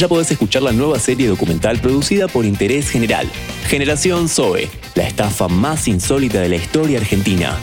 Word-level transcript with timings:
ya 0.00 0.08
podés 0.08 0.30
escuchar 0.30 0.62
la 0.62 0.72
nueva 0.72 0.98
serie 0.98 1.28
documental 1.28 1.78
producida 1.78 2.26
por 2.26 2.46
Interés 2.46 2.88
General, 2.88 3.30
Generación 3.68 4.30
Zoe, 4.30 4.70
la 4.94 5.06
estafa 5.06 5.46
más 5.46 5.88
insólita 5.88 6.40
de 6.40 6.48
la 6.48 6.56
historia 6.56 6.98
argentina. 6.98 7.54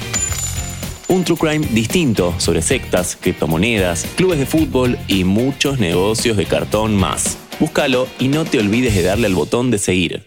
Un 1.07 1.23
true 1.23 1.35
crime 1.35 1.67
distinto 1.71 2.35
sobre 2.37 2.61
sectas, 2.61 3.17
criptomonedas, 3.19 4.05
clubes 4.15 4.37
de 4.37 4.45
fútbol 4.45 4.99
y 5.07 5.23
muchos 5.23 5.79
negocios 5.79 6.37
de 6.37 6.45
cartón 6.45 6.95
más. 6.95 7.39
Búscalo 7.59 8.07
y 8.19 8.27
no 8.27 8.45
te 8.45 8.59
olvides 8.59 8.93
de 8.93 9.01
darle 9.01 9.25
al 9.25 9.33
botón 9.33 9.71
de 9.71 9.79
seguir. 9.79 10.23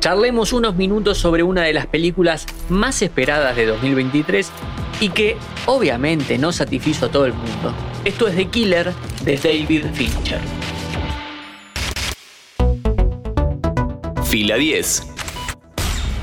Charlemos 0.00 0.52
unos 0.52 0.76
minutos 0.76 1.18
sobre 1.18 1.42
una 1.42 1.64
de 1.64 1.72
las 1.72 1.86
películas 1.86 2.46
más 2.68 3.02
esperadas 3.02 3.56
de 3.56 3.66
2023 3.66 4.48
y 5.00 5.08
que 5.08 5.36
obviamente 5.66 6.38
no 6.38 6.52
satisfizo 6.52 7.06
a 7.06 7.10
todo 7.10 7.26
el 7.26 7.32
mundo. 7.32 7.74
Esto 8.04 8.28
es 8.28 8.36
The 8.36 8.46
Killer 8.46 8.92
de 9.24 9.36
David 9.36 9.86
Fincher. 9.94 10.40
Fila 14.24 14.56
10. 14.56 15.02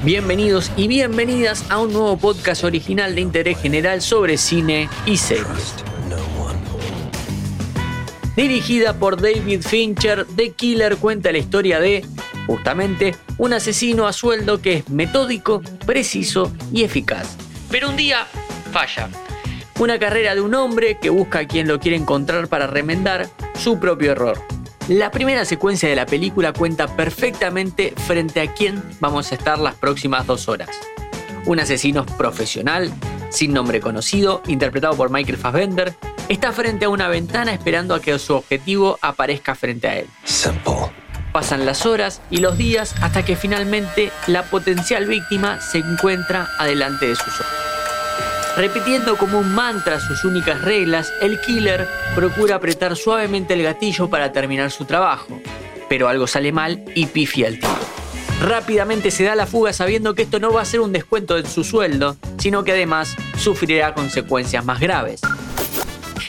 Bienvenidos 0.04 0.72
y 0.78 0.88
bienvenidas 0.88 1.66
a 1.70 1.80
un 1.80 1.92
nuevo 1.92 2.16
podcast 2.16 2.64
original 2.64 3.14
de 3.14 3.22
interés 3.22 3.60
general 3.60 4.02
sobre 4.02 4.38
cine 4.38 4.88
y 5.06 5.18
series. 5.18 5.76
Dirigida 8.38 8.94
por 8.94 9.22
David 9.22 9.62
Fincher, 9.62 10.26
The 10.36 10.52
Killer 10.52 10.98
cuenta 10.98 11.32
la 11.32 11.38
historia 11.38 11.80
de, 11.80 12.06
justamente, 12.48 13.16
un 13.38 13.54
asesino 13.54 14.08
a 14.08 14.14
sueldo 14.14 14.62
que 14.62 14.78
es 14.78 14.90
metódico, 14.90 15.62
preciso 15.86 16.52
y 16.72 16.84
eficaz. 16.84 17.36
Pero 17.70 17.90
un 17.90 17.98
día 17.98 18.26
falla. 18.72 19.10
Una 19.80 20.00
carrera 20.00 20.36
de 20.36 20.42
un 20.42 20.54
hombre 20.56 20.98
que 21.00 21.10
busca 21.10 21.40
a 21.40 21.48
quien 21.48 21.68
lo 21.68 21.80
quiere 21.80 21.98
encontrar 21.98 22.48
para 22.48 22.68
remendar 22.68 23.28
su 23.58 23.80
propio 23.80 24.12
error. 24.12 24.42
La 24.88 25.12
primera 25.12 25.46
secuencia 25.46 25.90
de 25.90 25.96
la 25.96 26.06
película 26.06 26.54
cuenta 26.54 26.88
perfectamente 26.96 27.94
frente 28.06 28.40
a 28.40 28.54
quién 28.54 28.84
vamos 29.00 29.32
a 29.32 29.36
estar 29.36 29.58
las 29.58 29.76
próximas 29.76 30.28
dos 30.28 30.48
horas. 30.48 30.70
Un 31.46 31.60
asesino 31.60 32.06
profesional, 32.06 32.94
sin 33.30 33.52
nombre 33.52 33.82
conocido, 33.82 34.42
interpretado 34.48 34.96
por 34.96 35.10
Michael 35.10 35.38
Fassbender, 35.38 35.96
está 36.30 36.52
frente 36.52 36.86
a 36.86 36.90
una 36.90 37.08
ventana 37.08 37.52
esperando 37.54 37.96
a 37.96 38.02
que 38.02 38.18
su 38.20 38.36
objetivo 38.36 38.98
aparezca 39.02 39.56
frente 39.56 39.88
a 39.88 40.00
él. 40.00 40.08
Pasan 41.36 41.66
las 41.66 41.86
horas 41.86 42.22
y 42.30 42.38
los 42.38 42.58
días 42.58 42.96
hasta 43.02 43.26
que 43.26 43.36
finalmente 43.36 44.10
la 44.26 44.44
potencial 44.44 45.06
víctima 45.06 45.60
se 45.60 45.80
encuentra 45.80 46.48
adelante 46.58 47.10
de 47.10 47.16
sus 47.18 47.28
ojos. 47.28 48.56
Repitiendo 48.56 49.18
como 49.18 49.40
un 49.40 49.54
mantra 49.54 50.00
sus 50.00 50.24
únicas 50.24 50.62
reglas, 50.62 51.12
el 51.20 51.42
killer 51.42 51.90
procura 52.16 52.56
apretar 52.56 52.96
suavemente 52.96 53.54
el 53.54 53.64
gatillo 53.64 54.10
para 54.10 54.32
terminar 54.32 54.72
su 54.72 54.86
trabajo, 54.86 55.42
pero 55.90 56.08
algo 56.08 56.26
sale 56.26 56.54
mal 56.54 56.86
y 56.96 57.08
pifia 57.08 57.50
el 57.50 57.60
tiro. 57.60 57.74
Rápidamente 58.42 59.12
se 59.12 59.26
da 59.26 59.36
la 59.36 59.46
fuga 59.46 59.74
sabiendo 59.74 60.16
que 60.16 60.22
esto 60.22 60.40
no 60.40 60.54
va 60.54 60.62
a 60.62 60.66
ser 60.66 60.80
un 60.80 60.94
descuento 60.94 61.36
de 61.36 61.46
su 61.46 61.66
sueldo, 61.66 62.16
sino 62.38 62.64
que 62.64 62.72
además 62.72 63.14
sufrirá 63.38 63.94
consecuencias 63.94 64.64
más 64.64 64.80
graves. 64.80 65.20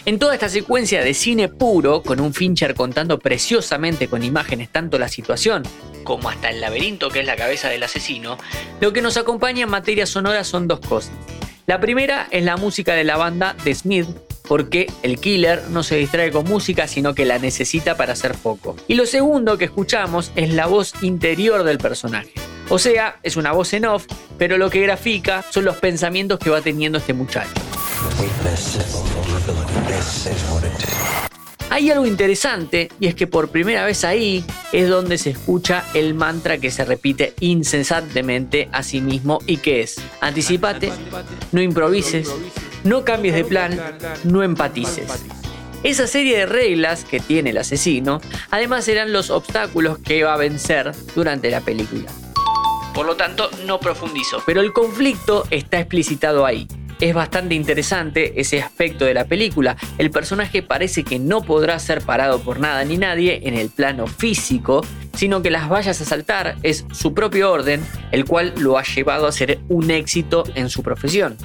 En 0.07 0.21
toda 0.21 0.35
esta 0.35 0.49
secuencia 0.49 1.03
de 1.03 1.15
cine 1.15 1.49
puro, 1.49 2.05
con 2.05 2.21
un 2.21 2.33
Fincher 2.33 2.77
contando 2.77 3.19
preciosamente 3.19 4.07
con 4.07 4.23
imágenes 4.23 4.69
tanto 4.69 5.01
la 5.01 5.09
situación 5.09 5.65
como 6.05 6.31
hasta 6.31 6.49
el 6.49 6.61
laberinto 6.61 7.11
que 7.11 7.19
es 7.19 7.27
la 7.27 7.35
cabeza 7.35 7.69
del 7.71 7.83
asesino, 7.83 8.39
lo 8.81 8.93
que 8.93 9.03
nos 9.03 9.17
acompaña 9.17 9.65
en 9.65 9.69
materia 9.69 10.07
sonora 10.07 10.45
son 10.45 10.69
dos 10.69 10.79
cosas. 10.79 11.11
La 11.67 11.81
primera 11.81 12.29
es 12.31 12.45
la 12.45 12.57
música 12.57 12.95
de 12.95 13.03
la 13.03 13.17
banda 13.17 13.57
The 13.65 13.75
Smith, 13.75 14.07
porque 14.47 14.87
el 15.03 15.19
killer 15.19 15.65
no 15.71 15.83
se 15.83 15.97
distrae 15.97 16.31
con 16.31 16.45
música, 16.45 16.87
sino 16.87 17.13
que 17.13 17.25
la 17.25 17.41
necesita 17.41 17.97
para 17.97 18.13
hacer 18.13 18.35
foco. 18.35 18.77
Y 18.87 18.95
lo 18.95 19.07
segundo 19.07 19.59
que 19.59 19.65
escuchamos 19.65 20.31
es 20.37 20.55
la 20.55 20.67
voz 20.67 20.95
interior 21.03 21.65
del 21.65 21.79
personaje. 21.79 22.31
O 22.69 22.79
sea, 22.79 23.19
es 23.25 23.35
una 23.35 23.51
voz 23.51 23.73
en 23.73 23.87
off, 23.87 24.07
pero 24.39 24.57
lo 24.57 24.71
que 24.71 24.81
grafica 24.83 25.45
son 25.51 25.65
los 25.65 25.79
pensamientos 25.79 26.39
que 26.39 26.51
va 26.51 26.61
teniendo 26.61 26.99
este 26.99 27.13
muchacho. 27.13 27.51
Hay 31.69 31.91
algo 31.91 32.07
interesante 32.07 32.89
y 33.01 33.07
es 33.07 33.15
que 33.15 33.27
por 33.27 33.51
primera 33.51 33.85
vez 33.85 34.05
ahí 34.05 34.45
es 34.73 34.89
donde 34.89 35.19
se 35.19 35.31
escucha 35.31 35.85
el 35.95 36.15
mantra 36.15 36.59
que 36.59 36.71
se 36.71 36.85
repite 36.85 37.35
incesantemente 37.41 38.69
a 38.73 38.83
sí 38.83 39.01
mismo 39.01 39.41
y 39.47 39.59
que 39.59 39.83
es 39.83 39.97
anticipate, 40.21 40.93
no 41.53 41.61
improvises, 41.61 42.33
no 42.85 43.05
cambies 43.05 43.35
de 43.35 43.45
plan, 43.45 43.79
no 44.25 44.43
empatices. 44.43 45.07
Esa 45.83 46.07
serie 46.07 46.39
de 46.39 46.47
reglas 46.47 47.05
que 47.05 47.21
tiene 47.21 47.51
el 47.51 47.59
asesino 47.59 48.21
además 48.51 48.85
serán 48.85 49.13
los 49.13 49.31
obstáculos 49.31 49.99
que 49.99 50.25
va 50.25 50.35
a 50.35 50.39
vencer 50.39 50.93
durante 51.15 51.51
la 51.51 51.61
película. 51.61 52.11
Por 52.95 53.05
lo 53.05 53.17
tanto, 53.17 53.51
no 53.67 53.81
profundizo, 53.81 54.43
pero 54.47 54.63
el 54.63 54.73
conflicto 54.73 55.45
está 55.51 55.79
explicitado 55.79 56.47
ahí 56.47 56.67
es 57.01 57.15
bastante 57.15 57.55
interesante 57.55 58.41
ese 58.41 58.61
aspecto 58.61 59.05
de 59.05 59.15
la 59.15 59.25
película. 59.25 59.77
El 59.99 60.11
personaje 60.11 60.63
parece 60.63 61.05
que 61.05 61.19
no 61.19 61.43
podrá 61.43 61.79
ser 61.79 62.03
parado 62.03 62.41
por 62.41 62.61
nada 62.61 62.85
ni 62.85 62.97
nadie 62.97 63.41
en 63.45 63.55
el 63.55 63.71
plano 63.71 64.07
físico, 64.07 64.85
sino 65.15 65.43
que 65.43 65.51
las 65.51 65.69
vayas 65.69 66.01
a 66.01 66.05
saltar 66.05 66.57
es 66.63 66.85
su 66.93 67.15
propio 67.15 67.51
orden, 67.51 67.85
el 68.13 68.25
cual 68.25 68.55
lo 68.59 68.79
ha 68.79 68.83
llevado 68.83 69.27
a 69.27 69.33
ser 69.33 69.59
un 69.69 69.91
éxito 69.91 70.45
en 70.55 70.71
su 70.71 70.83
profesión. 70.83 71.37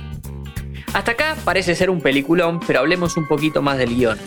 Hasta 0.94 1.12
acá 1.12 1.38
parece 1.46 1.76
ser 1.76 1.90
un 1.90 2.02
peliculón, 2.02 2.60
pero 2.66 2.80
hablemos 2.80 3.16
un 3.16 3.28
poquito 3.28 3.62
más 3.62 3.78
del 3.78 3.96
guion. 3.96 4.18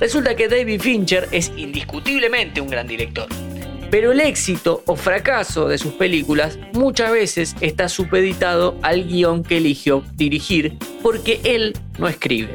Resulta 0.00 0.34
que 0.34 0.48
David 0.48 0.80
Fincher 0.80 1.28
es 1.30 1.52
indiscutiblemente 1.56 2.60
un 2.60 2.68
gran 2.68 2.86
director. 2.86 3.28
Pero 3.94 4.10
el 4.10 4.18
éxito 4.18 4.82
o 4.86 4.96
fracaso 4.96 5.68
de 5.68 5.78
sus 5.78 5.92
películas 5.92 6.58
muchas 6.72 7.12
veces 7.12 7.54
está 7.60 7.88
supeditado 7.88 8.76
al 8.82 9.04
guion 9.04 9.44
que 9.44 9.58
eligió 9.58 10.02
dirigir 10.16 10.76
porque 11.00 11.40
él 11.44 11.78
no 11.96 12.08
escribe. 12.08 12.52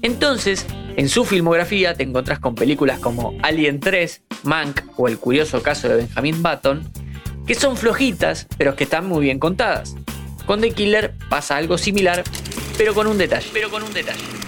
Entonces, 0.00 0.64
en 0.94 1.08
su 1.08 1.24
filmografía 1.24 1.94
te 1.94 2.04
encontrás 2.04 2.38
con 2.38 2.54
películas 2.54 3.00
como 3.00 3.36
Alien 3.42 3.80
3, 3.80 4.22
Mank 4.44 4.82
o 4.96 5.08
El 5.08 5.18
curioso 5.18 5.60
caso 5.60 5.88
de 5.88 5.96
Benjamin 5.96 6.40
Button, 6.40 6.88
que 7.48 7.56
son 7.56 7.76
flojitas 7.76 8.46
pero 8.56 8.76
que 8.76 8.84
están 8.84 9.08
muy 9.08 9.24
bien 9.24 9.40
contadas. 9.40 9.96
Con 10.46 10.60
The 10.60 10.70
Killer 10.70 11.14
pasa 11.28 11.56
algo 11.56 11.78
similar, 11.78 12.22
pero 12.78 12.94
con 12.94 13.08
un. 13.08 13.18
Pero 13.52 13.70
con 13.70 13.82
un 13.82 13.92
detalle. 13.92 14.39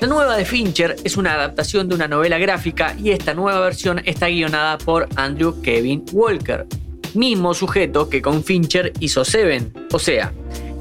La 0.00 0.08
nueva 0.08 0.36
de 0.36 0.44
Fincher 0.44 0.96
es 1.04 1.16
una 1.16 1.34
adaptación 1.34 1.88
de 1.88 1.94
una 1.94 2.08
novela 2.08 2.38
gráfica 2.38 2.94
y 3.02 3.10
esta 3.10 3.32
nueva 3.32 3.60
versión 3.60 4.02
está 4.04 4.28
guionada 4.28 4.76
por 4.76 5.08
Andrew 5.16 5.62
Kevin 5.62 6.04
Walker, 6.12 6.66
mismo 7.14 7.54
sujeto 7.54 8.08
que 8.08 8.20
con 8.20 8.44
Fincher 8.44 8.92
hizo 9.00 9.24
Seven. 9.24 9.72
O 9.92 9.98
sea, 9.98 10.32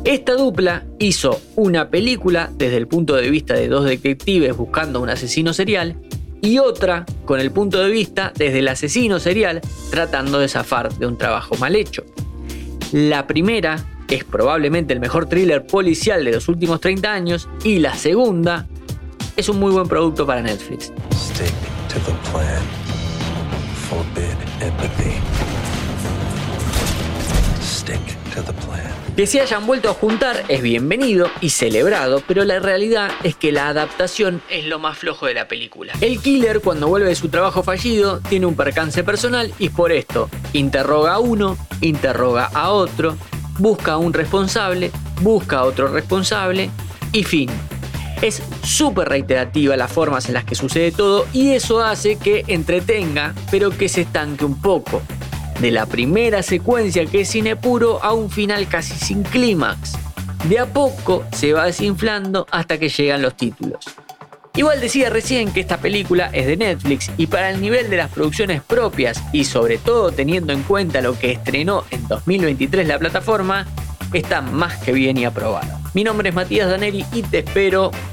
esta 0.03 0.33
dupla 0.33 0.83
hizo 0.99 1.39
una 1.55 1.89
película 1.89 2.51
desde 2.57 2.77
el 2.77 2.87
punto 2.87 3.15
de 3.15 3.29
vista 3.29 3.53
de 3.53 3.69
dos 3.69 3.85
detectives 3.85 4.57
buscando 4.57 4.99
un 4.99 5.09
asesino 5.09 5.53
serial 5.53 5.95
y 6.41 6.57
otra 6.57 7.05
con 7.23 7.39
el 7.39 7.51
punto 7.51 7.81
de 7.81 7.89
vista 7.89 8.33
desde 8.35 8.59
el 8.59 8.67
asesino 8.67 9.19
serial 9.19 9.61
tratando 9.91 10.39
de 10.39 10.49
zafar 10.49 10.93
de 10.93 11.05
un 11.05 11.17
trabajo 11.17 11.55
mal 11.55 11.75
hecho. 11.75 12.03
La 12.91 13.27
primera 13.27 13.77
es 14.09 14.25
probablemente 14.25 14.93
el 14.93 14.99
mejor 14.99 15.27
thriller 15.27 15.65
policial 15.65 16.25
de 16.25 16.33
los 16.33 16.49
últimos 16.49 16.81
30 16.81 17.13
años 17.13 17.47
y 17.63 17.79
la 17.79 17.95
segunda 17.95 18.67
es 19.35 19.49
un 19.49 19.59
muy 19.59 19.71
buen 19.71 19.87
producto 19.87 20.25
para 20.25 20.41
Netflix. 20.41 20.91
Que 29.15 29.27
se 29.27 29.41
hayan 29.41 29.67
vuelto 29.67 29.91
a 29.91 29.93
juntar 29.93 30.43
es 30.47 30.61
bienvenido 30.63 31.29
y 31.39 31.49
celebrado, 31.51 32.23
pero 32.27 32.43
la 32.45 32.59
realidad 32.59 33.11
es 33.23 33.35
que 33.35 33.51
la 33.51 33.67
adaptación 33.67 34.41
es 34.49 34.65
lo 34.65 34.79
más 34.79 34.97
flojo 34.97 35.27
de 35.27 35.35
la 35.35 35.47
película. 35.47 35.93
El 36.01 36.19
killer 36.19 36.61
cuando 36.61 36.87
vuelve 36.87 37.09
de 37.09 37.15
su 37.15 37.29
trabajo 37.29 37.61
fallido 37.61 38.21
tiene 38.27 38.47
un 38.47 38.55
percance 38.55 39.03
personal 39.03 39.53
y 39.59 39.69
por 39.69 39.91
esto 39.91 40.29
interroga 40.53 41.13
a 41.13 41.19
uno, 41.19 41.57
interroga 41.81 42.49
a 42.53 42.71
otro, 42.71 43.15
busca 43.59 43.93
a 43.93 43.97
un 43.97 44.13
responsable, 44.13 44.91
busca 45.21 45.59
a 45.59 45.65
otro 45.65 45.89
responsable 45.89 46.71
y 47.11 47.23
fin. 47.23 47.51
Es 48.23 48.41
súper 48.63 49.09
reiterativa 49.09 49.75
las 49.75 49.91
formas 49.91 50.29
en 50.29 50.35
las 50.35 50.45
que 50.45 50.55
sucede 50.55 50.93
todo 50.93 51.27
y 51.33 51.49
eso 51.49 51.81
hace 51.81 52.15
que 52.15 52.45
entretenga, 52.47 53.35
pero 53.51 53.69
que 53.69 53.89
se 53.89 54.03
estanque 54.03 54.45
un 54.45 54.61
poco. 54.61 55.01
De 55.59 55.71
la 55.71 55.85
primera 55.87 56.41
secuencia 56.41 57.05
que 57.05 57.19
es 57.19 57.27
cine 57.27 57.57
puro 57.57 58.01
a 58.01 58.13
un 58.13 58.29
final 58.29 58.69
casi 58.69 58.93
sin 58.93 59.23
clímax. 59.23 59.97
De 60.47 60.57
a 60.57 60.67
poco 60.67 61.25
se 61.33 61.51
va 61.51 61.65
desinflando 61.65 62.47
hasta 62.49 62.77
que 62.77 62.87
llegan 62.87 63.21
los 63.21 63.35
títulos. 63.35 63.83
Igual 64.55 64.79
decía 64.79 65.09
recién 65.09 65.51
que 65.51 65.59
esta 65.59 65.79
película 65.79 66.29
es 66.31 66.47
de 66.47 66.55
Netflix 66.55 67.11
y 67.17 67.27
para 67.27 67.49
el 67.49 67.59
nivel 67.59 67.89
de 67.89 67.97
las 67.97 68.09
producciones 68.09 68.61
propias 68.61 69.21
y 69.33 69.43
sobre 69.43 69.79
todo 69.79 70.13
teniendo 70.13 70.53
en 70.53 70.63
cuenta 70.63 71.01
lo 71.01 71.19
que 71.19 71.33
estrenó 71.33 71.83
en 71.91 72.07
2023 72.07 72.87
la 72.87 72.99
plataforma, 72.99 73.67
está 74.13 74.39
más 74.41 74.77
que 74.77 74.93
bien 74.93 75.17
y 75.17 75.25
aprobado. 75.25 75.77
Mi 75.93 76.05
nombre 76.05 76.29
es 76.29 76.35
Matías 76.35 76.69
Daneri 76.69 77.05
y 77.11 77.23
te 77.23 77.39
espero 77.39 77.91